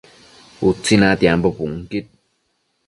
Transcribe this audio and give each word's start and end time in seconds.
Utsi 0.69 0.93
natiambo 0.99 1.47
bunquid 1.55 2.05